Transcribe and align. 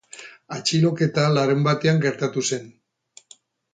Atxiloketa 0.55 1.27
larunbatean 1.35 2.03
gertatu 2.07 2.47
zen. 2.51 2.69